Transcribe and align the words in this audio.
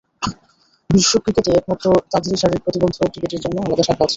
বিশ্ব 0.89 1.13
ক্রিকেটে 1.23 1.51
একমাত্র 1.51 1.85
তাদেরই 2.11 2.39
শারীরিক 2.41 2.61
প্রতিবন্ধী 2.65 2.97
ক্রিকেটের 3.05 3.41
জন্য 3.45 3.57
আলাদা 3.61 3.83
শাখা 3.83 4.03
আছে। 4.03 4.09